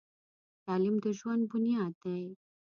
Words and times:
تعلیم 0.65 0.95
د 1.03 1.05
ژوند 1.19 1.41
بنیاد 1.51 1.93
دی. 2.03 2.23